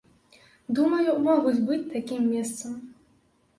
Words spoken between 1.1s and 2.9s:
могуць быць такім месцам.